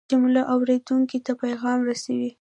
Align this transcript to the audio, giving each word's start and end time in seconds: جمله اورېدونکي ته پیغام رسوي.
جمله 0.09 0.41
اورېدونکي 0.53 1.19
ته 1.25 1.31
پیغام 1.43 1.79
رسوي. 1.89 2.29